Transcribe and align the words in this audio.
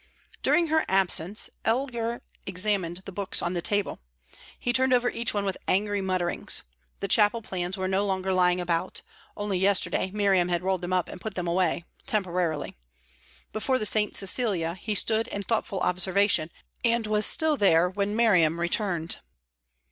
During 0.41 0.69
her 0.69 0.83
absence, 0.87 1.47
Elgar 1.63 2.23
examined 2.47 3.03
the 3.05 3.11
books 3.11 3.39
on 3.39 3.53
the 3.53 3.61
table. 3.61 3.99
He 4.57 4.73
turned 4.73 4.93
over 4.93 5.11
each 5.11 5.31
one 5.31 5.45
with 5.45 5.59
angry 5.67 6.01
mutterings. 6.01 6.63
The 7.01 7.07
chapel 7.07 7.43
plans 7.43 7.77
were 7.77 7.87
no 7.87 8.03
longer 8.03 8.33
lying 8.33 8.59
about; 8.59 9.03
only 9.37 9.59
yesterday 9.59 10.09
Miriam 10.09 10.47
had 10.49 10.63
rolled 10.63 10.81
them 10.81 10.91
up 10.91 11.07
and 11.07 11.21
put 11.21 11.35
them 11.35 11.47
away 11.47 11.85
temporarily. 12.07 12.75
Before 13.53 13.77
the 13.77 13.85
"St. 13.85 14.15
Cecilia" 14.15 14.73
he 14.73 14.95
stood 14.95 15.27
in 15.27 15.43
thoughtful 15.43 15.79
observation, 15.81 16.49
and 16.83 17.05
was 17.05 17.23
still 17.27 17.55
there 17.55 17.87
when 17.87 18.15
Miriam 18.15 18.59
returned. 18.59 19.17